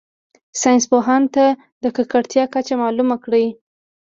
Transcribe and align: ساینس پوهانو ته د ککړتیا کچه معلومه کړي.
ساینس 0.61 0.83
پوهانو 0.91 1.31
ته 1.35 1.45
د 1.83 1.85
ککړتیا 1.95 2.43
کچه 2.53 2.73
معلومه 2.81 3.15
کړي. 3.23 3.45